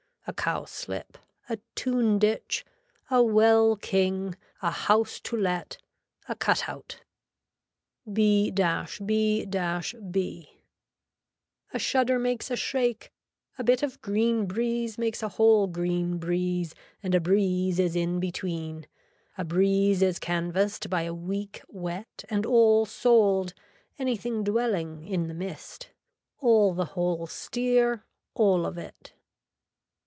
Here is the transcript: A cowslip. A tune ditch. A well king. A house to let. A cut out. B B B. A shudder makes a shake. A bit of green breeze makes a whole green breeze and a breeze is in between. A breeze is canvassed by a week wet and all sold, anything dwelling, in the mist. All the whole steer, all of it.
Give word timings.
A 0.27 0.33
cowslip. 0.33 1.17
A 1.49 1.57
tune 1.73 2.19
ditch. 2.19 2.63
A 3.09 3.23
well 3.23 3.75
king. 3.75 4.37
A 4.61 4.69
house 4.69 5.19
to 5.21 5.35
let. 5.35 5.79
A 6.29 6.35
cut 6.35 6.69
out. 6.69 7.01
B 8.05 8.51
B 8.51 9.47
B. 9.83 10.49
A 11.73 11.79
shudder 11.79 12.19
makes 12.19 12.51
a 12.51 12.55
shake. 12.55 13.11
A 13.57 13.63
bit 13.63 13.81
of 13.81 13.99
green 14.03 14.45
breeze 14.45 14.97
makes 14.99 15.23
a 15.23 15.27
whole 15.29 15.65
green 15.65 16.17
breeze 16.19 16.75
and 17.01 17.15
a 17.15 17.19
breeze 17.19 17.79
is 17.79 17.95
in 17.95 18.19
between. 18.19 18.85
A 19.39 19.43
breeze 19.43 20.01
is 20.03 20.19
canvassed 20.19 20.87
by 20.89 21.01
a 21.01 21.15
week 21.15 21.61
wet 21.67 22.23
and 22.29 22.45
all 22.45 22.85
sold, 22.85 23.55
anything 23.97 24.43
dwelling, 24.43 25.03
in 25.05 25.27
the 25.27 25.33
mist. 25.33 25.89
All 26.39 26.73
the 26.75 26.85
whole 26.95 27.25
steer, 27.25 28.05
all 28.35 28.67
of 28.67 28.77
it. 28.77 29.13